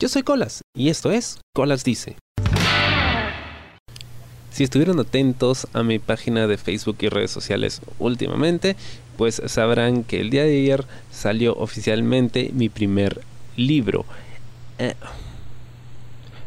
Yo 0.00 0.08
soy 0.08 0.22
Colas 0.22 0.62
y 0.76 0.90
esto 0.90 1.10
es 1.10 1.40
Colas 1.52 1.82
Dice. 1.82 2.14
Si 4.52 4.62
estuvieron 4.62 5.00
atentos 5.00 5.66
a 5.72 5.82
mi 5.82 5.98
página 5.98 6.46
de 6.46 6.56
Facebook 6.56 6.98
y 7.00 7.08
redes 7.08 7.32
sociales 7.32 7.80
últimamente, 7.98 8.76
pues 9.16 9.42
sabrán 9.46 10.04
que 10.04 10.20
el 10.20 10.30
día 10.30 10.44
de 10.44 10.56
ayer 10.56 10.84
salió 11.10 11.56
oficialmente 11.56 12.50
mi 12.54 12.68
primer 12.68 13.22
libro. 13.56 14.04
Eh, 14.78 14.94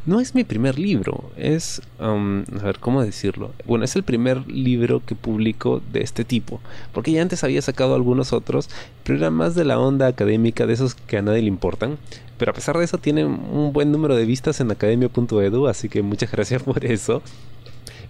no 0.05 0.19
es 0.19 0.33
mi 0.33 0.43
primer 0.43 0.79
libro, 0.79 1.29
es, 1.37 1.81
um, 1.99 2.43
a 2.59 2.63
ver, 2.63 2.79
¿cómo 2.79 3.03
decirlo? 3.03 3.51
Bueno, 3.65 3.85
es 3.85 3.95
el 3.95 4.03
primer 4.03 4.47
libro 4.49 5.01
que 5.05 5.13
publico 5.15 5.81
de 5.93 6.01
este 6.01 6.25
tipo, 6.25 6.59
porque 6.91 7.11
ya 7.11 7.21
antes 7.21 7.43
había 7.43 7.61
sacado 7.61 7.93
algunos 7.93 8.33
otros, 8.33 8.69
pero 9.03 9.19
era 9.19 9.29
más 9.29 9.53
de 9.53 9.63
la 9.63 9.79
onda 9.79 10.07
académica, 10.07 10.65
de 10.65 10.73
esos 10.73 10.95
que 10.95 11.17
a 11.17 11.21
nadie 11.21 11.43
le 11.43 11.49
importan. 11.49 11.99
Pero 12.39 12.51
a 12.51 12.55
pesar 12.55 12.77
de 12.77 12.85
eso 12.85 12.97
tiene 12.97 13.25
un 13.25 13.71
buen 13.73 13.91
número 13.91 14.15
de 14.15 14.25
vistas 14.25 14.59
en 14.59 14.71
academia.edu, 14.71 15.67
así 15.67 15.87
que 15.87 16.01
muchas 16.01 16.31
gracias 16.33 16.63
por 16.63 16.83
eso. 16.83 17.21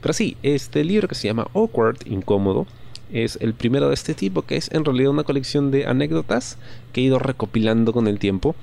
Pero 0.02 0.13
sí, 0.13 0.38
este 0.44 0.85
libro 0.85 1.09
que 1.09 1.16
se 1.16 1.27
llama 1.27 1.47
Awkward, 1.53 1.97
Incómodo, 2.05 2.67
es 3.11 3.38
el 3.41 3.53
primero 3.53 3.89
de 3.89 3.94
este 3.95 4.13
tipo, 4.13 4.44
que 4.44 4.55
es 4.55 4.71
en 4.71 4.85
realidad 4.85 5.11
una 5.11 5.25
colección 5.25 5.69
de 5.69 5.85
anécdotas 5.85 6.58
que 6.94 7.02
he 7.02 7.03
ido 7.03 7.19
recopilando 7.19 7.91
con 7.91 8.08
el 8.08 8.19
tiempo 8.19 8.55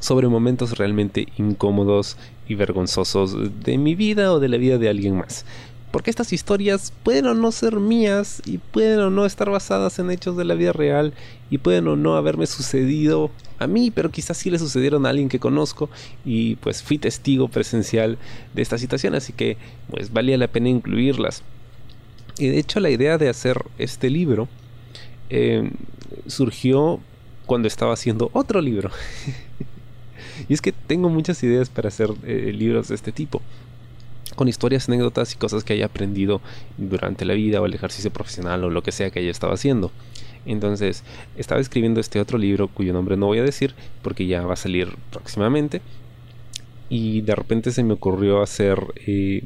sobre 0.00 0.28
momentos 0.28 0.78
realmente 0.78 1.28
incómodos 1.38 2.16
y 2.48 2.54
vergonzosos 2.54 3.36
de 3.62 3.78
mi 3.78 3.94
vida 3.94 4.32
o 4.32 4.40
de 4.40 4.48
la 4.48 4.56
vida 4.56 4.78
de 4.78 4.88
alguien 4.88 5.16
más. 5.16 5.44
Porque 5.90 6.10
estas 6.10 6.32
historias 6.32 6.92
pueden 7.02 7.26
o 7.26 7.34
no 7.34 7.52
ser 7.52 7.76
mías 7.76 8.42
y 8.44 8.58
pueden 8.58 9.00
o 9.00 9.10
no 9.10 9.24
estar 9.24 9.50
basadas 9.50 9.98
en 9.98 10.10
hechos 10.10 10.36
de 10.36 10.44
la 10.44 10.54
vida 10.54 10.72
real 10.72 11.14
y 11.48 11.58
pueden 11.58 11.88
o 11.88 11.96
no 11.96 12.16
haberme 12.16 12.46
sucedido 12.46 13.30
a 13.58 13.66
mí, 13.66 13.90
pero 13.90 14.10
quizás 14.10 14.36
sí 14.36 14.50
le 14.50 14.58
sucedieron 14.58 15.06
a 15.06 15.10
alguien 15.10 15.28
que 15.28 15.38
conozco 15.38 15.88
y 16.24 16.56
pues 16.56 16.82
fui 16.82 16.98
testigo 16.98 17.48
presencial 17.48 18.18
de 18.52 18.62
esta 18.62 18.76
situación, 18.76 19.14
así 19.14 19.32
que 19.32 19.56
pues 19.90 20.12
valía 20.12 20.36
la 20.36 20.48
pena 20.48 20.68
incluirlas. 20.68 21.42
Y 22.38 22.48
de 22.48 22.58
hecho 22.58 22.80
la 22.80 22.90
idea 22.90 23.16
de 23.16 23.30
hacer 23.30 23.64
este 23.78 24.10
libro 24.10 24.48
eh, 25.30 25.70
surgió 26.26 27.00
cuando 27.46 27.68
estaba 27.68 27.94
haciendo 27.94 28.30
otro 28.32 28.60
libro. 28.60 28.90
Y 30.48 30.54
es 30.54 30.60
que 30.60 30.72
tengo 30.72 31.08
muchas 31.08 31.42
ideas 31.42 31.68
para 31.68 31.88
hacer 31.88 32.10
eh, 32.24 32.52
libros 32.54 32.88
de 32.88 32.94
este 32.94 33.12
tipo 33.12 33.42
con 34.34 34.48
historias, 34.48 34.88
anécdotas 34.88 35.32
y 35.32 35.36
cosas 35.36 35.64
que 35.64 35.72
haya 35.72 35.86
aprendido 35.86 36.40
durante 36.76 37.24
la 37.24 37.34
vida 37.34 37.60
o 37.60 37.66
el 37.66 37.74
ejercicio 37.74 38.12
profesional 38.12 38.62
o 38.64 38.70
lo 38.70 38.82
que 38.82 38.92
sea 38.92 39.10
que 39.10 39.18
haya 39.18 39.30
estado 39.30 39.52
haciendo. 39.52 39.90
Entonces, 40.44 41.02
estaba 41.36 41.60
escribiendo 41.60 42.00
este 42.00 42.20
otro 42.20 42.38
libro 42.38 42.68
cuyo 42.68 42.92
nombre 42.92 43.16
no 43.16 43.26
voy 43.26 43.38
a 43.38 43.42
decir 43.42 43.74
porque 44.02 44.26
ya 44.26 44.46
va 44.46 44.54
a 44.54 44.56
salir 44.56 44.88
próximamente. 45.10 45.80
Y 46.88 47.22
de 47.22 47.34
repente 47.34 47.72
se 47.72 47.82
me 47.82 47.94
ocurrió 47.94 48.42
hacer 48.42 48.78
eh, 49.06 49.42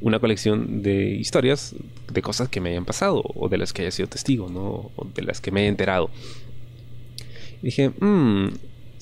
una 0.00 0.20
colección 0.20 0.82
de 0.82 1.06
historias 1.06 1.74
de 2.12 2.22
cosas 2.22 2.48
que 2.48 2.60
me 2.60 2.70
hayan 2.70 2.84
pasado 2.84 3.22
o 3.34 3.48
de 3.48 3.58
las 3.58 3.72
que 3.72 3.82
haya 3.82 3.90
sido 3.90 4.08
testigo, 4.08 4.48
¿no? 4.48 4.92
O 4.94 5.06
de 5.12 5.22
las 5.22 5.40
que 5.40 5.50
me 5.50 5.60
haya 5.60 5.70
enterado. 5.70 6.10
Y 7.62 7.66
dije, 7.66 7.90
mmm, 7.98 8.48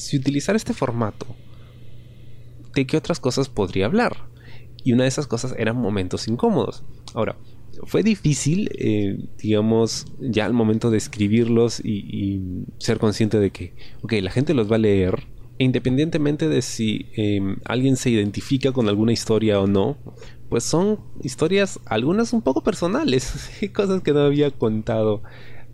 si 0.02 0.16
utilizar 0.16 0.56
este 0.56 0.74
formato, 0.74 1.26
¿de 2.74 2.86
qué 2.86 2.96
otras 2.96 3.20
cosas 3.20 3.48
podría 3.48 3.86
hablar? 3.86 4.16
Y 4.84 4.92
una 4.92 5.04
de 5.04 5.08
esas 5.08 5.26
cosas 5.26 5.54
eran 5.58 5.76
momentos 5.76 6.26
incómodos. 6.26 6.82
Ahora, 7.14 7.36
fue 7.84 8.02
difícil, 8.02 8.70
eh, 8.78 9.18
digamos, 9.38 10.06
ya 10.18 10.44
al 10.44 10.52
momento 10.52 10.90
de 10.90 10.98
escribirlos 10.98 11.80
y, 11.84 12.64
ser 12.78 12.98
consciente 12.98 13.38
de 13.38 13.50
que, 13.50 13.74
ok, 14.02 14.14
la 14.20 14.30
gente 14.30 14.54
los 14.54 14.70
va 14.70 14.76
a 14.76 14.80
leer, 14.80 15.26
e 15.58 15.64
independientemente 15.64 16.48
de 16.48 16.62
si 16.62 17.06
em, 17.14 17.56
alguien 17.64 17.96
se 17.96 18.10
identifica 18.10 18.72
con 18.72 18.88
alguna 18.88 19.12
historia 19.12 19.60
o 19.60 19.66
no, 19.66 19.96
pues 20.48 20.64
son 20.64 21.00
historias, 21.22 21.78
algunas 21.86 22.32
un 22.32 22.42
poco 22.42 22.62
personales, 22.62 23.50
cosas 23.74 24.02
que 24.02 24.12
no 24.12 24.20
había 24.20 24.50
contado 24.50 25.22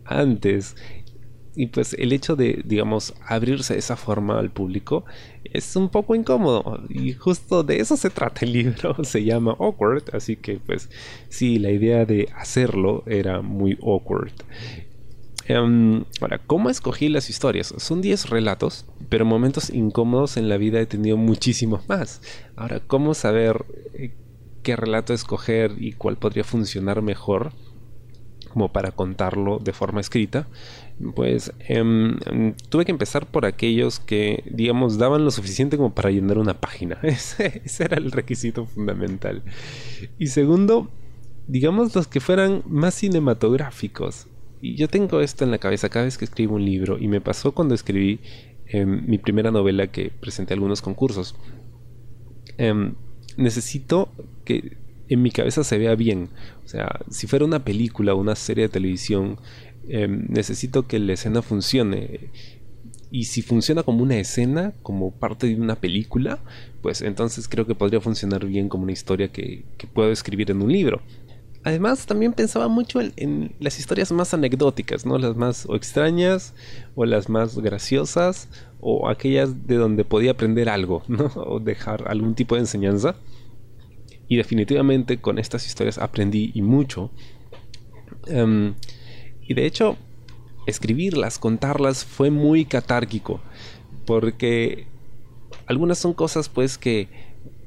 antes 0.05 0.77
y 1.55 1.67
pues 1.67 1.95
el 1.95 2.13
hecho 2.13 2.37
de, 2.37 2.63
digamos, 2.65 3.15
abrirse 3.27 3.75
de 3.75 3.81
esa 3.81 3.97
forma 3.97 4.39
al 4.39 4.51
público 4.51 5.05
es 5.45 5.75
un 5.77 5.89
poco 5.89 6.15
incómodo. 6.15 6.81
Y 6.89 7.13
justo 7.15 7.63
de 7.63 7.81
eso 7.81 7.97
se 7.97 8.11
trata 8.11 8.45
el 8.45 8.53
libro. 8.53 8.97
Se 9.05 9.25
llama 9.25 9.57
Awkward. 9.59 10.05
Así 10.13 10.37
que 10.37 10.59
pues 10.59 10.89
sí, 11.29 11.59
la 11.59 11.71
idea 11.71 12.05
de 12.05 12.29
hacerlo 12.37 13.03
era 13.07 13.41
muy 13.41 13.79
awkward. 13.83 14.33
Um, 15.49 16.05
ahora, 16.21 16.39
¿cómo 16.47 16.69
escogí 16.69 17.09
las 17.09 17.31
historias? 17.31 17.75
Son 17.79 18.03
10 18.03 18.29
relatos, 18.29 18.85
pero 19.09 19.25
momentos 19.25 19.71
incómodos 19.71 20.37
en 20.37 20.49
la 20.51 20.59
vida 20.59 20.79
he 20.79 20.87
tenido 20.87 21.17
muchísimos 21.17 21.89
más. 21.89 22.21
Ahora, 22.55 22.81
¿cómo 22.87 23.15
saber 23.15 23.65
eh, 23.95 24.13
qué 24.63 24.77
relato 24.77 25.15
escoger 25.15 25.75
y 25.79 25.93
cuál 25.93 26.19
podría 26.19 26.45
funcionar 26.45 27.01
mejor? 27.01 27.53
Como 28.59 28.73
para 28.73 28.91
contarlo 28.91 29.61
de 29.61 29.73
forma 29.73 30.01
escrita, 30.01 30.49
pues 31.15 31.53
em, 31.61 32.17
tuve 32.71 32.85
que 32.85 32.91
empezar 32.91 33.25
por 33.25 33.47
aquellos 33.47 34.01
que, 34.01 34.43
digamos, 34.51 34.99
daban 34.99 35.25
lo 35.25 35.31
suficiente 35.31 35.77
como 35.77 35.95
para 35.95 36.11
llenar 36.11 36.39
una 36.39 36.61
página. 36.61 36.99
Ese, 37.05 37.63
era 37.79 37.99
el 37.99 38.11
requisito 38.11 38.67
fundamental. 38.67 39.45
Y 40.19 40.27
segundo, 40.27 40.91
digamos 41.47 41.95
los 41.95 42.09
que 42.09 42.19
fueran 42.19 42.65
más 42.67 42.95
cinematográficos. 42.95 44.27
Y 44.61 44.75
yo 44.75 44.89
tengo 44.89 45.21
esto 45.21 45.45
en 45.45 45.53
la 45.53 45.59
cabeza 45.59 45.89
cada 45.89 46.07
vez 46.07 46.19
que 46.19 46.25
escribo 46.25 46.57
un 46.57 46.65
libro, 46.65 46.99
y 46.99 47.07
me 47.07 47.21
pasó 47.21 47.53
cuando 47.53 47.77
escribí 47.77 48.19
em, 48.67 49.07
mi 49.07 49.19
primera 49.19 49.53
novela 49.53 49.87
que 49.87 50.11
presenté 50.11 50.55
algunos 50.55 50.83
concursos. 50.83 51.37
Em, 52.57 52.95
necesito 53.37 54.09
que 54.45 54.88
en 55.09 55.23
mi 55.23 55.31
cabeza 55.31 55.65
se 55.65 55.79
vea 55.79 55.95
bien. 55.95 56.29
O 56.65 56.69
sea, 56.69 57.01
si 57.11 57.27
fuera 57.27 57.45
una 57.45 57.65
película 57.65 58.15
o 58.15 58.19
una 58.19 58.37
serie 58.37 58.65
de 58.65 58.69
televisión, 58.69 59.39
em, 59.89 60.27
necesito 60.29 60.87
que 60.87 60.99
la 60.99 61.15
escena 61.15 61.43
funcione. 61.43 62.31
Y 63.11 63.25
si 63.25 63.41
funciona 63.41 63.83
como 63.83 64.03
una 64.03 64.17
escena, 64.17 64.75
como 64.83 65.13
parte 65.13 65.47
de 65.47 65.57
una 65.57 65.77
película, 65.77 66.41
pues 66.83 67.01
entonces 67.01 67.49
creo 67.49 67.67
que 67.67 67.75
podría 67.75 68.01
funcionar 68.01 68.45
bien 68.45 68.69
como 68.69 68.83
una 68.83 68.93
historia 68.93 69.29
que, 69.29 69.65
puedo 69.95 70.13
escribir 70.13 70.51
en 70.51 70.61
un 70.61 70.71
libro. 70.71 71.01
Además, 71.65 72.07
también 72.07 72.35
pensaba 72.35 72.69
mucho 72.69 73.01
en, 73.01 73.53
las 73.61 73.79
historias 73.79 74.13
más 74.13 74.35
anecdóticas, 74.35 75.07
¿no? 75.07 75.19
Las 75.19 75.37
más 75.37 75.67
extrañas, 75.75 76.55
o 76.95 77.05
las 77.05 77.29
más 77.29 77.59
graciosas, 77.59 78.49
o 78.81 79.09
aquellas 79.09 79.67
de 79.67 79.77
donde 79.77 80.05
podía 80.05 80.33
aprender 80.33 80.69
algo, 80.69 81.03
¿no? 81.09 81.33
O 81.35 81.61
dejar 81.61 82.05
algún 82.09 82.35
tipo 82.35 82.55
de 82.55 82.61
enseñanza. 82.61 83.17
Y 84.29 84.37
definitivamente 84.37 85.21
con 85.21 85.39
estas 85.39 85.67
historias 85.67 85.99
aprendí 85.99 86.53
y 86.55 86.63
mucho. 86.63 87.11
Em, 88.27 88.75
y 89.43 89.55
de 89.55 89.67
hecho, 89.67 89.97
escribirlas, 90.67 91.39
contarlas 91.39 92.05
fue 92.05 92.31
muy 92.31 92.65
catárquico. 92.67 93.41
Porque 94.05 94.87
algunas 95.67 95.99
son 95.99 96.13
cosas 96.13 96.49
pues 96.49 96.79
que, 96.79 97.09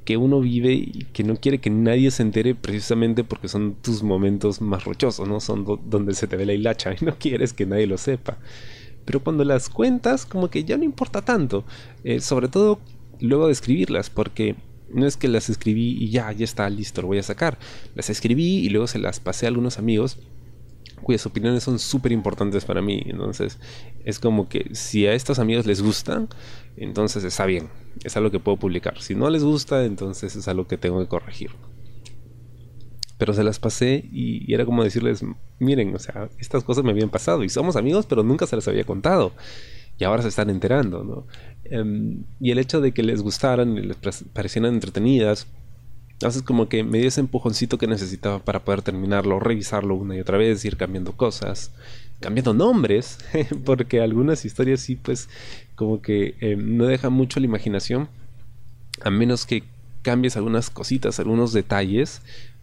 que 0.05 0.17
uno 0.17 0.39
vive 0.39 0.73
y 0.73 1.07
que 1.13 1.23
no 1.23 1.35
quiere 1.35 1.59
que 1.59 1.69
nadie 1.69 2.11
se 2.11 2.23
entere 2.23 2.55
precisamente 2.55 3.23
porque 3.23 3.47
son 3.47 3.75
tus 3.75 4.03
momentos 4.03 4.61
más 4.61 4.85
rochosos, 4.85 5.27
¿no? 5.27 5.39
Son 5.39 5.65
donde 5.85 6.13
se 6.13 6.27
te 6.27 6.35
ve 6.35 6.45
la 6.45 6.53
hilacha 6.53 6.93
y 6.99 7.05
no 7.05 7.15
quieres 7.19 7.53
que 7.53 7.65
nadie 7.65 7.87
lo 7.87 7.97
sepa. 7.97 8.37
Pero 9.05 9.23
cuando 9.23 9.43
las 9.43 9.69
cuentas, 9.69 10.25
como 10.25 10.49
que 10.49 10.63
ya 10.63 10.77
no 10.77 10.83
importa 10.83 11.23
tanto. 11.23 11.63
Eh, 12.03 12.19
sobre 12.21 12.47
todo 12.47 12.79
luego 13.19 13.47
de 13.47 13.53
escribirlas, 13.53 14.09
porque 14.09 14.55
no 14.93 15.05
es 15.05 15.17
que 15.17 15.27
las 15.27 15.49
escribí 15.49 15.97
y 15.99 16.09
ya, 16.09 16.31
ya 16.31 16.43
está 16.43 16.69
listo, 16.69 17.01
lo 17.01 17.07
voy 17.07 17.19
a 17.19 17.23
sacar. 17.23 17.57
Las 17.95 18.09
escribí 18.09 18.57
y 18.59 18.69
luego 18.69 18.87
se 18.87 18.99
las 18.99 19.19
pasé 19.19 19.45
a 19.45 19.49
algunos 19.49 19.79
amigos 19.79 20.17
cuyas 21.01 21.25
opiniones 21.25 21.63
son 21.63 21.79
súper 21.79 22.11
importantes 22.11 22.65
para 22.65 22.81
mí. 22.81 23.01
Entonces, 23.05 23.59
es 24.05 24.19
como 24.19 24.47
que 24.49 24.73
si 24.73 25.07
a 25.07 25.13
estos 25.13 25.39
amigos 25.39 25.65
les 25.65 25.81
gustan, 25.81 26.29
entonces 26.77 27.23
está 27.23 27.45
bien, 27.45 27.69
es 28.03 28.15
algo 28.17 28.31
que 28.31 28.39
puedo 28.39 28.57
publicar. 28.57 29.01
Si 29.01 29.15
no 29.15 29.29
les 29.29 29.43
gusta, 29.43 29.85
entonces 29.85 30.35
es 30.35 30.47
algo 30.47 30.67
que 30.67 30.77
tengo 30.77 30.99
que 30.99 31.07
corregir. 31.07 31.51
Pero 33.17 33.33
se 33.33 33.43
las 33.43 33.59
pasé 33.59 34.03
y, 34.11 34.49
y 34.49 34.53
era 34.53 34.65
como 34.65 34.83
decirles, 34.83 35.23
miren, 35.59 35.93
o 35.95 35.99
sea, 35.99 36.29
estas 36.39 36.63
cosas 36.63 36.83
me 36.83 36.91
habían 36.91 37.09
pasado 37.09 37.43
y 37.43 37.49
somos 37.49 37.75
amigos, 37.75 38.05
pero 38.07 38.23
nunca 38.23 38.47
se 38.47 38.55
las 38.55 38.67
había 38.67 38.83
contado 38.83 39.33
y 40.01 40.03
ahora 40.03 40.23
se 40.23 40.29
están 40.29 40.49
enterando, 40.49 41.03
¿no? 41.03 41.27
Em, 41.71 42.25
y 42.41 42.51
el 42.51 42.59
hecho 42.59 42.81
de 42.81 42.91
que 42.91 43.01
les 43.01 43.21
gustaran 43.21 43.77
y 43.77 43.81
les 43.81 43.97
parecieran 44.33 44.73
entretenidas, 44.73 45.47
entonces 46.11 46.43
como 46.43 46.67
que 46.67 46.83
me 46.83 46.99
dio 46.99 47.07
ese 47.07 47.21
empujoncito 47.21 47.77
que 47.77 47.87
necesitaba 47.87 48.39
para 48.39 48.59
poder 48.59 48.81
terminarlo, 48.81 49.39
revisarlo 49.39 49.95
una 49.95 50.17
y 50.17 50.19
otra 50.19 50.37
vez, 50.37 50.65
ir 50.65 50.75
cambiando 50.75 51.13
cosas, 51.13 51.71
cambiando 52.19 52.53
nombres, 52.53 53.19
porque 53.65 54.01
algunas 54.01 54.43
historias 54.43 54.81
sí 54.81 54.97
pues 54.97 55.29
como 55.75 56.01
que 56.01 56.35
em, 56.41 56.75
no 56.77 56.85
dejan 56.87 57.13
mucho 57.13 57.39
la 57.39 57.45
imaginación, 57.45 58.09
a 59.01 59.09
menos 59.09 59.45
que 59.45 59.63
cambies 60.01 60.35
algunas 60.35 60.69
cositas, 60.69 61.19
algunos 61.21 61.53
detalles, 61.53 62.21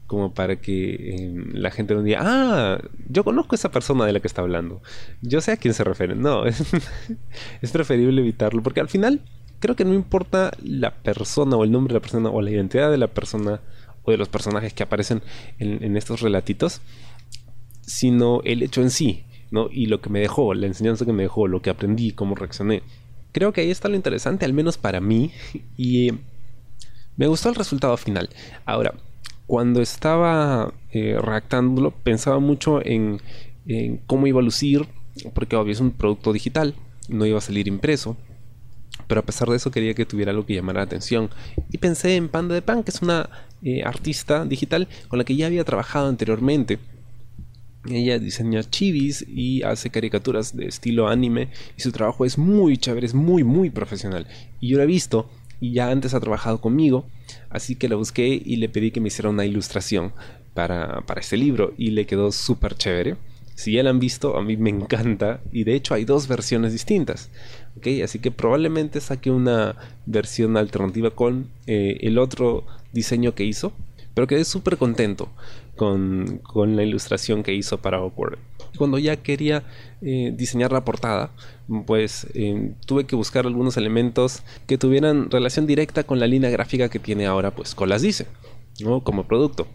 como 0.09 0.33
para 0.33 0.57
que 0.57 1.17
em, 1.17 1.53
la 1.53 1.71
gente 1.71 1.95
no 1.95 2.03
diga, 2.03 2.21
ah, 2.23 2.81
yo 3.09 3.25
conozco 3.25 3.55
a 3.55 3.57
esa 3.57 3.71
persona 3.71 4.07
de 4.07 4.13
la 4.15 4.21
que 4.21 4.27
está 4.27 4.41
hablando, 4.41 4.83
yo 5.21 5.43
sé 5.43 5.53
a 5.53 5.59
quién 5.59 5.75
se 5.75 5.85
refiere. 5.85 6.17
No, 6.17 6.47
es, 7.63 7.71
preferible 7.71 8.23
evitarlo, 8.23 8.63
porque 8.63 8.81
al 8.81 8.89
final 8.89 9.21
creo 9.61 9.77
que 9.77 9.85
no 9.85 9.93
importa 9.93 10.53
la 10.63 10.95
persona 10.95 11.57
o 11.57 11.63
el 11.63 11.71
nombre 11.71 11.93
de 11.93 11.99
la 11.99 12.01
persona 12.01 12.31
o 12.31 12.41
la 12.41 12.51
identidad 12.51 12.91
de 12.91 12.97
la 12.97 13.09
persona 13.09 13.61
o 14.03 14.11
de 14.11 14.17
los 14.17 14.31
personajes 14.31 14.73
que 14.73 14.83
aparecen 14.83 15.23
en, 15.59 15.95
estos 15.99 16.23
relatitos, 16.23 16.81
sino 17.83 18.41
el 18.45 18.63
hecho 18.63 18.81
en 18.81 18.89
sí, 18.89 19.25
¿no? 19.51 19.69
Y 19.71 19.87
lo 19.87 20.01
que 20.01 20.09
me 20.09 20.21
dejó, 20.21 20.55
la 20.55 20.67
enseñanza 20.67 21.05
que 21.05 21.13
me 21.13 21.25
dejó, 21.25 21.49
lo 21.49 21.61
que 21.61 21.69
aprendí, 21.69 22.13
cómo 22.13 22.35
reaccioné. 22.35 22.83
Creo 23.33 23.53
que 23.53 23.61
ahí 23.61 23.71
está 23.71 23.91
lo 23.91 23.97
interesante, 23.97 24.47
al 24.47 24.55
menos 24.55 24.79
para 24.79 25.03
mí, 25.03 25.33
y 25.77 26.13
me 27.19 27.27
gustó 27.27 27.51
el 27.51 27.57
resultado 27.57 27.95
final. 27.99 28.31
Ahora, 28.65 28.95
cuando 29.49 29.83
estaba 29.83 30.73
eh, 30.93 31.19
redactándolo, 31.21 31.91
pensaba 31.91 32.39
mucho 32.39 32.81
en, 32.85 33.21
cómo 34.07 34.29
iba 34.29 34.41
a 34.41 34.45
lucir, 34.45 34.87
porque 35.35 35.57
obvio 35.57 35.73
es 35.73 35.81
un 35.81 35.91
producto 35.91 36.33
digital, 36.33 36.75
no 37.09 37.27
iba 37.27 37.39
a 37.39 37.41
salir 37.41 37.67
impreso 37.67 38.17
pero 39.09 39.21
a 39.21 39.25
pesar 39.25 39.49
de 39.49 39.57
eso 39.57 39.71
quería 39.71 39.95
que 39.95 40.05
tuviera 40.05 40.31
algo 40.31 40.45
que 40.45 40.55
llamara 40.55 40.81
la 40.81 40.85
atención. 40.85 41.31
Y 41.73 41.79
pensé 41.79 42.17
en 42.17 42.29
Panda 42.29 42.55
de 42.55 42.63
Pan, 42.63 42.85
que 42.85 42.91
es 42.91 43.01
una 43.01 43.31
eh, 43.63 43.83
artista 43.83 44.45
digital 44.45 44.87
con 45.09 45.19
la 45.19 45.25
que 45.25 45.35
ya 45.35 45.47
había 45.47 45.65
trabajado 45.65 46.09
anteriormente. 46.09 46.79
Ella 47.89 48.19
diseña 48.19 48.63
chivis 48.65 49.25
y 49.27 49.63
hace 49.63 49.89
caricaturas 49.89 50.55
de 50.55 50.67
estilo 50.67 51.09
anime 51.09 51.49
y 51.77 51.81
su 51.81 51.91
trabajo 51.91 52.27
es 52.27 52.37
muy 52.37 52.77
chévere, 52.77 53.07
es 53.07 53.15
muy 53.15 53.45
muy 53.45 53.71
profesional. 53.71 54.27
Y 54.61 54.69
yo 54.69 54.77
la 54.77 54.85
he 54.85 54.87
visto 54.87 55.31
y 55.59 55.73
ya 55.73 55.91
antes 55.91 56.13
ha 56.13 56.21
trabajado 56.21 56.61
conmigo, 56.61 57.07
así 57.51 57.77
que 57.77 57.89
la 57.89 57.97
busqué 57.97 58.41
y 58.45 58.57
le 58.57 58.69
pedí 58.69 58.91
que 58.91 59.01
me 59.01 59.09
hiciera 59.09 59.31
una 59.31 59.45
ilustración 59.45 60.13
para, 60.55 61.03
para 61.03 61.21
este 61.21 61.37
libro 61.37 61.73
y 61.77 61.91
le 61.91 62.07
quedó 62.07 62.33
súper 62.33 62.75
chévere. 62.75 63.17
Si 63.55 63.73
ya 63.73 63.83
la 63.83 63.91
han 63.91 63.99
visto, 63.99 64.37
a 64.37 64.43
mí 64.43 64.57
me 64.57 64.71
encanta 64.71 65.41
y 65.51 65.65
de 65.65 65.75
hecho 65.75 65.95
hay 65.95 66.05
dos 66.05 66.29
versiones 66.29 66.73
distintas. 66.73 67.29
Así 68.05 68.19
que 68.19 68.31
probablemente 68.31 69.01
saque 69.01 69.31
una 69.31 69.75
versión 70.07 70.57
alternativa 70.57 71.11
con 71.11 71.49
eh, 71.67 71.99
el 72.03 72.19
otro 72.19 72.65
diseño 72.93 73.35
que 73.35 73.45
hizo. 73.45 73.73
Pero 74.19 74.27
quedé 74.27 74.45
súper 74.45 74.79
contento 74.79 75.29
con, 75.77 76.41
la 76.75 76.83
ilustración 76.83 77.45
que 77.45 77.55
hizo 77.55 77.79
para 77.79 77.99
Awkward. 77.99 78.41
Cuando 78.77 78.99
ya 78.99 79.15
quería 79.15 79.63
eh, 80.03 80.35
diseñar 80.37 80.73
la 80.73 80.85
portada, 80.85 81.31
pues 81.87 82.27
eh, 82.35 82.73
tuve 82.85 83.05
que 83.05 83.15
buscar 83.15 83.47
algunos 83.47 83.77
elementos 83.77 84.43
que 84.67 84.77
tuvieran 84.77 85.31
relación 85.31 85.69
directa 85.69 86.03
con 86.03 86.19
la 86.19 86.27
línea 86.27 86.51
gráfica 86.51 86.89
que 86.89 86.99
tiene 86.99 87.27
ahora, 87.27 87.53
pues 87.53 87.77
Colas 87.77 88.03
dice, 88.03 88.27
¿no? 88.81 89.05
Como 89.05 89.23
producto. 89.29 89.69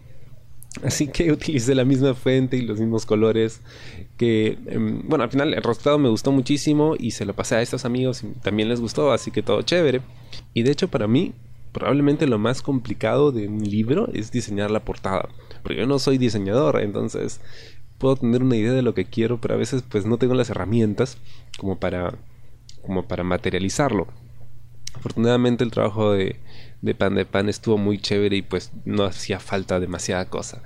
Así 0.82 1.06
que 1.06 1.32
utilicé 1.32 1.74
la 1.74 1.86
misma 1.86 2.12
fuente 2.12 2.58
y 2.58 2.60
los 2.60 2.78
mismos 2.78 3.06
colores. 3.06 3.62
Que, 4.18 4.58
em, 4.66 5.08
bueno, 5.08 5.24
al 5.24 5.30
final 5.30 5.54
el 5.54 5.62
resultado 5.62 5.98
me 5.98 6.10
gustó 6.10 6.32
muchísimo 6.32 6.96
y 6.98 7.12
se 7.12 7.24
lo 7.24 7.32
pasé 7.32 7.54
a 7.54 7.62
estos 7.62 7.86
amigos 7.86 8.22
y 8.22 8.26
también 8.42 8.68
les 8.68 8.82
gustó, 8.82 9.10
así 9.10 9.30
que 9.30 9.42
todo 9.42 9.62
chévere. 9.62 10.02
Y 10.52 10.64
de 10.64 10.72
hecho, 10.72 10.88
para 10.88 11.06
mí, 11.06 11.32
probablemente 11.74 12.26
lo 12.26 12.38
más 12.38 12.62
complicado 12.62 13.32
de 13.32 13.48
un 13.48 13.62
libro 13.62 14.08
es 14.14 14.30
diseñar 14.30 14.70
la 14.70 14.84
portada. 14.84 15.28
Porque 15.62 15.80
yo 15.80 15.86
no 15.86 15.98
soy 15.98 16.16
diseñador, 16.16 16.80
entonces 16.80 17.40
puedo 17.98 18.16
tener 18.16 18.42
una 18.42 18.56
idea 18.56 18.72
de 18.72 18.82
lo 18.82 18.94
que 18.94 19.04
quiero, 19.04 19.40
pero 19.40 19.54
a 19.54 19.58
veces 19.58 19.82
pues 19.82 20.06
no 20.06 20.16
tengo 20.16 20.34
las 20.34 20.48
herramientas 20.48 21.18
como 21.58 21.78
para, 21.78 22.14
como 22.82 23.06
para 23.06 23.24
materializarlo. 23.24 24.06
Afortunadamente 24.94 25.64
el 25.64 25.72
trabajo 25.72 26.12
de, 26.12 26.36
de 26.80 26.94
Pan 26.94 27.16
de 27.16 27.26
Pan 27.26 27.48
estuvo 27.48 27.76
muy 27.76 27.98
chévere 27.98 28.36
y 28.36 28.42
pues 28.42 28.70
no 28.84 29.04
hacía 29.04 29.40
falta 29.40 29.80
demasiada 29.80 30.26
cosa. 30.26 30.62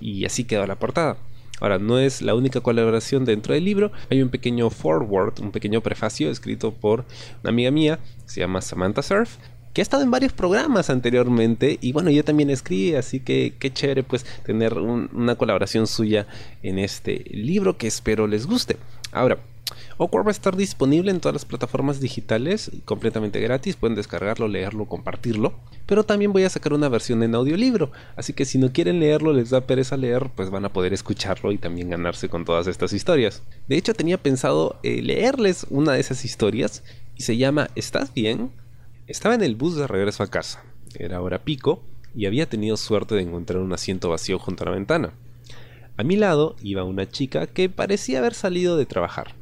Y 0.00 0.24
así 0.24 0.44
quedó 0.44 0.66
la 0.66 0.78
portada. 0.78 1.18
Ahora, 1.60 1.78
no 1.78 1.98
es 1.98 2.20
la 2.20 2.34
única 2.34 2.60
colaboración 2.60 3.24
dentro 3.24 3.54
del 3.54 3.64
libro, 3.64 3.92
hay 4.10 4.20
un 4.20 4.28
pequeño 4.28 4.70
forward, 4.70 5.40
un 5.40 5.52
pequeño 5.52 5.80
prefacio 5.82 6.30
escrito 6.30 6.72
por 6.72 7.04
una 7.42 7.50
amiga 7.50 7.70
mía, 7.70 8.00
se 8.26 8.40
llama 8.40 8.60
Samantha 8.60 9.02
Surf, 9.02 9.36
que 9.74 9.80
ha 9.80 9.82
estado 9.82 10.04
en 10.04 10.10
varios 10.10 10.32
programas 10.32 10.88
anteriormente 10.88 11.78
y 11.82 11.92
bueno, 11.92 12.10
yo 12.10 12.24
también 12.24 12.48
escribí, 12.48 12.94
así 12.94 13.20
que 13.20 13.54
qué 13.58 13.72
chévere 13.72 14.04
pues 14.04 14.24
tener 14.44 14.78
una 14.78 15.34
colaboración 15.34 15.86
suya 15.86 16.26
en 16.62 16.78
este 16.78 17.24
libro 17.30 17.76
que 17.76 17.88
espero 17.88 18.26
les 18.28 18.46
guste. 18.46 18.76
Ahora, 19.10 19.38
Awkward 19.98 20.26
va 20.26 20.30
a 20.30 20.32
estar 20.32 20.56
disponible 20.56 21.10
en 21.10 21.20
todas 21.20 21.34
las 21.34 21.44
plataformas 21.44 22.00
digitales 22.00 22.70
completamente 22.84 23.40
gratis, 23.40 23.76
pueden 23.76 23.96
descargarlo, 23.96 24.46
leerlo, 24.46 24.86
compartirlo, 24.86 25.54
pero 25.86 26.04
también 26.04 26.32
voy 26.32 26.44
a 26.44 26.50
sacar 26.50 26.72
una 26.72 26.88
versión 26.88 27.22
en 27.22 27.34
audiolibro, 27.34 27.90
así 28.16 28.32
que 28.32 28.44
si 28.44 28.58
no 28.58 28.72
quieren 28.72 29.00
leerlo, 29.00 29.32
les 29.32 29.50
da 29.50 29.62
pereza 29.62 29.96
leer, 29.96 30.30
pues 30.34 30.50
van 30.50 30.64
a 30.64 30.72
poder 30.72 30.92
escucharlo 30.92 31.50
y 31.50 31.58
también 31.58 31.90
ganarse 31.90 32.28
con 32.28 32.44
todas 32.44 32.68
estas 32.68 32.92
historias. 32.92 33.42
De 33.66 33.76
hecho, 33.76 33.94
tenía 33.94 34.18
pensado 34.18 34.78
eh, 34.84 35.02
leerles 35.02 35.66
una 35.70 35.92
de 35.92 36.00
esas 36.00 36.24
historias 36.24 36.84
y 37.16 37.22
se 37.22 37.36
llama 37.36 37.70
¿Estás 37.74 38.14
bien? 38.14 38.50
Estaba 39.06 39.34
en 39.34 39.42
el 39.42 39.54
bus 39.54 39.76
de 39.76 39.86
regreso 39.86 40.22
a 40.22 40.30
casa, 40.30 40.64
era 40.98 41.20
hora 41.20 41.44
pico 41.44 41.82
y 42.14 42.24
había 42.24 42.48
tenido 42.48 42.78
suerte 42.78 43.14
de 43.14 43.20
encontrar 43.20 43.60
un 43.60 43.74
asiento 43.74 44.08
vacío 44.08 44.38
junto 44.38 44.64
a 44.64 44.70
la 44.70 44.76
ventana. 44.76 45.12
A 45.98 46.04
mi 46.04 46.16
lado 46.16 46.56
iba 46.62 46.84
una 46.84 47.06
chica 47.06 47.46
que 47.46 47.68
parecía 47.68 48.20
haber 48.20 48.32
salido 48.32 48.78
de 48.78 48.86
trabajar. 48.86 49.34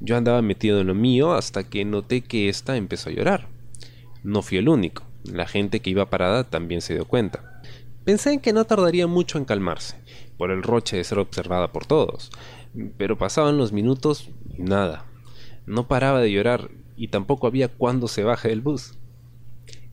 Yo 0.00 0.14
andaba 0.18 0.42
metido 0.42 0.80
en 0.80 0.88
lo 0.88 0.94
mío 0.94 1.32
hasta 1.32 1.64
que 1.64 1.86
noté 1.86 2.20
que 2.20 2.50
ésta 2.50 2.76
empezó 2.76 3.08
a 3.08 3.14
llorar. 3.14 3.48
No 4.22 4.42
fui 4.42 4.58
el 4.58 4.68
único, 4.68 5.04
la 5.24 5.46
gente 5.46 5.80
que 5.80 5.88
iba 5.88 6.10
parada 6.10 6.44
también 6.44 6.82
se 6.82 6.92
dio 6.92 7.06
cuenta. 7.06 7.62
Pensé 8.04 8.34
en 8.34 8.40
que 8.40 8.52
no 8.52 8.66
tardaría 8.66 9.06
mucho 9.06 9.38
en 9.38 9.46
calmarse, 9.46 9.96
por 10.36 10.50
el 10.50 10.62
roche 10.62 10.98
de 10.98 11.04
ser 11.04 11.18
observada 11.18 11.72
por 11.72 11.86
todos, 11.86 12.30
pero 12.98 13.16
pasaban 13.16 13.56
los 13.56 13.72
minutos 13.72 14.28
y 14.54 14.62
nada. 14.62 15.06
No 15.64 15.88
paraba 15.88 16.20
de 16.20 16.30
llorar 16.30 16.68
y 16.98 17.08
tampoco 17.08 17.46
había 17.46 17.68
cuándo 17.68 18.08
se 18.08 18.24
baje 18.24 18.48
del 18.48 18.60
bus. 18.60 18.98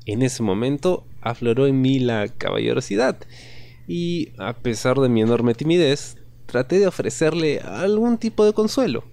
En 0.06 0.22
ese 0.22 0.44
momento 0.44 1.06
afloró 1.22 1.68
en 1.68 1.82
mí 1.82 2.00
la 2.00 2.28
caballerosidad 2.28 3.18
y, 3.88 4.34
a 4.38 4.54
pesar 4.54 5.00
de 5.00 5.10
mi 5.10 5.22
enorme 5.22 5.54
timidez, 5.54 6.18
traté 6.46 6.80
de 6.80 6.88
ofrecerle 6.88 7.60
algún 7.62 8.18
tipo 8.18 8.46
de 8.46 8.54
consuelo 8.54 9.04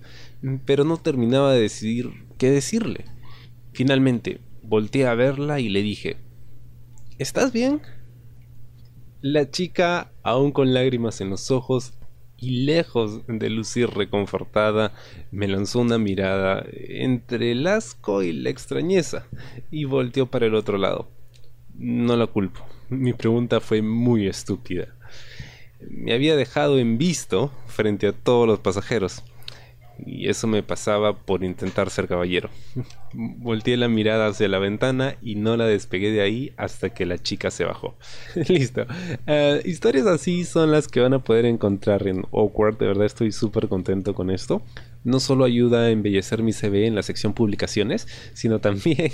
pero 0.64 0.84
no 0.84 0.96
terminaba 0.96 1.52
de 1.52 1.60
decidir 1.60 2.26
qué 2.38 2.50
decirle. 2.50 3.04
Finalmente, 3.72 4.40
volteé 4.62 5.06
a 5.06 5.14
verla 5.14 5.60
y 5.60 5.68
le 5.68 5.82
dije, 5.82 6.16
¿Estás 7.18 7.52
bien? 7.52 7.80
La 9.20 9.50
chica, 9.50 10.12
aún 10.24 10.50
con 10.50 10.74
lágrimas 10.74 11.20
en 11.20 11.30
los 11.30 11.50
ojos 11.50 11.94
y 12.42 12.64
lejos 12.64 13.22
de 13.28 13.48
lucir 13.48 13.88
reconfortada, 13.88 14.92
me 15.30 15.46
lanzó 15.46 15.78
una 15.78 15.96
mirada 15.96 16.66
entre 16.72 17.52
el 17.52 17.68
asco 17.68 18.24
y 18.24 18.32
la 18.32 18.50
extrañeza 18.50 19.26
y 19.70 19.84
volteó 19.84 20.26
para 20.26 20.46
el 20.46 20.56
otro 20.56 20.76
lado. 20.76 21.08
No 21.78 22.16
la 22.16 22.26
culpo, 22.26 22.66
mi 22.90 23.12
pregunta 23.12 23.60
fue 23.60 23.80
muy 23.80 24.26
estúpida. 24.26 24.88
Me 25.88 26.12
había 26.12 26.34
dejado 26.34 26.80
en 26.80 26.98
visto 26.98 27.52
frente 27.66 28.08
a 28.08 28.12
todos 28.12 28.48
los 28.48 28.58
pasajeros 28.58 29.22
y 30.06 30.28
eso 30.28 30.46
me 30.46 30.62
pasaba 30.62 31.16
por 31.16 31.44
intentar 31.44 31.90
ser 31.90 32.08
caballero. 32.08 32.50
Volteé 33.12 33.76
la 33.76 33.88
mirada 33.88 34.26
hacia 34.28 34.48
la 34.48 34.58
ventana 34.58 35.16
y 35.22 35.36
no 35.36 35.56
la 35.56 35.66
despegué 35.66 36.10
de 36.10 36.22
ahí 36.22 36.52
hasta 36.56 36.90
que 36.90 37.06
la 37.06 37.18
chica 37.18 37.50
se 37.50 37.64
bajó. 37.64 37.94
Listo. 38.48 38.86
Eh, 39.26 39.62
historias 39.64 40.06
así 40.06 40.44
son 40.44 40.70
las 40.70 40.88
que 40.88 41.00
van 41.00 41.14
a 41.14 41.20
poder 41.24 41.44
encontrar 41.44 42.06
en 42.06 42.24
Awkward. 42.32 42.78
De 42.78 42.86
verdad 42.86 43.06
estoy 43.06 43.32
súper 43.32 43.68
contento 43.68 44.14
con 44.14 44.30
esto. 44.30 44.62
No 45.04 45.20
solo 45.20 45.44
ayuda 45.44 45.82
a 45.82 45.90
embellecer 45.90 46.42
mi 46.42 46.52
CV 46.52 46.86
en 46.86 46.94
la 46.94 47.02
sección 47.02 47.32
publicaciones, 47.32 48.06
sino 48.34 48.60
también... 48.60 49.12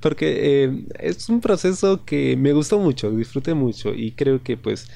porque 0.00 0.64
eh, 0.64 0.84
es 0.98 1.30
un 1.30 1.40
proceso 1.40 2.04
que 2.04 2.36
me 2.36 2.52
gustó 2.52 2.78
mucho, 2.78 3.10
disfruté 3.10 3.54
mucho 3.54 3.94
y 3.94 4.12
creo 4.12 4.42
que 4.42 4.58
pues 4.58 4.90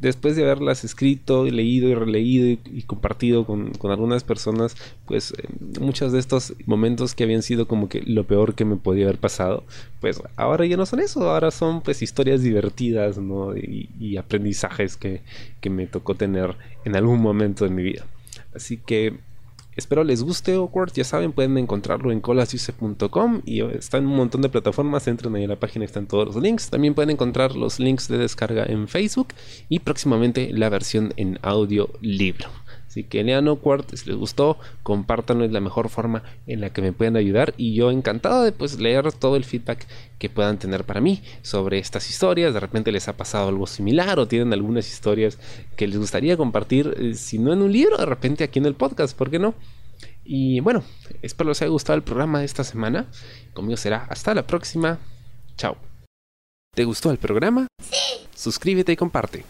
después 0.00 0.34
de 0.34 0.42
haberlas 0.42 0.84
escrito, 0.84 1.44
leído 1.44 1.88
y 1.88 1.94
releído 1.94 2.58
y, 2.64 2.82
compartido 2.82 3.44
con, 3.44 3.72
algunas 3.84 4.24
personas, 4.24 4.76
pues 5.06 5.32
eh, 5.32 5.44
muchos 5.80 6.12
de 6.12 6.18
estos 6.18 6.54
momentos 6.66 7.14
que 7.14 7.24
habían 7.24 7.42
sido 7.42 7.68
como 7.68 7.88
que 7.88 8.02
lo 8.02 8.24
peor 8.24 8.54
que 8.54 8.64
me 8.64 8.76
podía 8.76 9.04
haber 9.04 9.18
pasado, 9.18 9.64
pues 10.00 10.20
ahora 10.36 10.66
ya 10.66 10.76
no 10.76 10.86
son 10.86 11.00
eso, 11.00 11.30
ahora 11.30 11.50
son 11.50 11.82
pues 11.82 12.02
historias 12.02 12.42
divertidas, 12.42 13.18
¿no? 13.18 13.56
Y, 13.56 13.90
y 14.00 14.16
aprendizajes 14.16 14.96
que, 14.96 15.22
que 15.60 15.70
me 15.70 15.86
tocó 15.86 16.14
tener 16.14 16.56
en 16.84 16.96
algún 16.96 17.20
momento 17.20 17.64
de 17.64 17.70
mi 17.70 17.82
vida. 17.82 18.06
Así 18.54 18.78
que 18.78 19.18
Espero 19.76 20.04
les 20.04 20.22
guste 20.22 20.54
Awkward, 20.54 20.92
ya 20.92 21.04
saben, 21.04 21.32
pueden 21.32 21.56
encontrarlo 21.56 22.10
en 22.10 22.20
colasuse.com 22.20 23.42
y 23.44 23.62
está 23.62 23.98
en 23.98 24.06
un 24.06 24.16
montón 24.16 24.42
de 24.42 24.48
plataformas, 24.48 25.06
entren 25.06 25.34
ahí 25.36 25.44
a 25.44 25.48
la 25.48 25.60
página, 25.60 25.84
están 25.84 26.06
todos 26.06 26.26
los 26.26 26.36
links. 26.36 26.70
También 26.70 26.94
pueden 26.94 27.10
encontrar 27.10 27.54
los 27.54 27.78
links 27.78 28.08
de 28.08 28.18
descarga 28.18 28.64
en 28.64 28.88
Facebook 28.88 29.28
y 29.68 29.78
próximamente 29.78 30.50
la 30.52 30.68
versión 30.68 31.14
en 31.16 31.38
audio 31.42 31.90
libro. 32.00 32.48
Así 32.90 33.04
que 33.04 33.22
lean 33.22 33.46
Awkward, 33.46 33.84
si 33.96 34.10
les 34.10 34.16
gustó, 34.16 34.58
compártanlo, 34.82 35.44
es 35.44 35.52
la 35.52 35.60
mejor 35.60 35.90
forma 35.90 36.24
en 36.48 36.60
la 36.60 36.70
que 36.70 36.82
me 36.82 36.92
pueden 36.92 37.16
ayudar 37.16 37.54
y 37.56 37.72
yo 37.72 37.92
encantado 37.92 38.42
de 38.42 38.50
pues 38.50 38.80
leer 38.80 39.12
todo 39.12 39.36
el 39.36 39.44
feedback 39.44 39.86
que 40.18 40.28
puedan 40.28 40.58
tener 40.58 40.82
para 40.82 41.00
mí 41.00 41.22
sobre 41.42 41.78
estas 41.78 42.10
historias, 42.10 42.52
de 42.52 42.58
repente 42.58 42.90
les 42.90 43.06
ha 43.06 43.16
pasado 43.16 43.48
algo 43.48 43.68
similar 43.68 44.18
o 44.18 44.26
tienen 44.26 44.52
algunas 44.52 44.88
historias 44.88 45.38
que 45.76 45.86
les 45.86 45.98
gustaría 45.98 46.36
compartir, 46.36 46.92
eh, 46.98 47.14
si 47.14 47.38
no 47.38 47.52
en 47.52 47.62
un 47.62 47.72
libro, 47.72 47.96
de 47.96 48.06
repente 48.06 48.42
aquí 48.42 48.58
en 48.58 48.66
el 48.66 48.74
podcast, 48.74 49.16
¿por 49.16 49.30
qué 49.30 49.38
no? 49.38 49.54
Y 50.24 50.58
bueno, 50.58 50.82
espero 51.22 51.50
les 51.50 51.62
haya 51.62 51.70
gustado 51.70 51.96
el 51.96 52.02
programa 52.02 52.40
de 52.40 52.46
esta 52.46 52.64
semana. 52.64 53.06
Conmigo 53.54 53.76
será 53.76 54.06
hasta 54.08 54.34
la 54.34 54.46
próxima. 54.46 54.98
Chao. 55.56 55.76
¿Te 56.74 56.84
gustó 56.84 57.12
el 57.12 57.18
programa? 57.18 57.68
Sí. 57.80 58.26
Suscríbete 58.34 58.92
y 58.92 58.96
comparte. 58.96 59.44